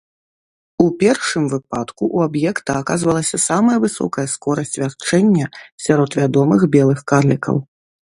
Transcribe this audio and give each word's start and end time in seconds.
У 0.83 0.85
першым 1.01 1.43
выпадку 1.53 2.07
у 2.07 2.17
аб'екта 2.27 2.77
аказвалася 2.81 3.37
самая 3.49 3.75
высокая 3.85 4.25
скорасць 4.35 4.73
вярчэння 4.81 5.51
сярод 5.89 6.19
вядомых 6.21 6.65
белых 6.79 7.05
карлікаў. 7.13 7.55